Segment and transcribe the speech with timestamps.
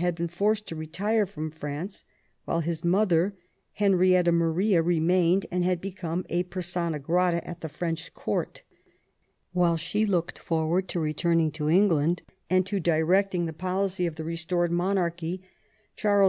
[0.00, 2.06] had been forced to retire from France,
[2.46, 3.36] while his mother,
[3.74, 8.62] Henrietta Maria, remained, and had become a persona grata at the French court.
[9.52, 10.88] While she looked 166 MAZARIN chap.
[10.88, 15.42] forward to returning to England and to directing the policy of the restored monarchy,
[15.96, 16.28] Charles